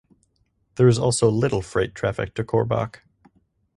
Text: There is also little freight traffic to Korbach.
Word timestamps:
There 0.77 0.87
is 0.87 0.97
also 0.97 1.29
little 1.29 1.61
freight 1.61 1.93
traffic 1.93 2.33
to 2.33 2.43
Korbach. 2.43 3.01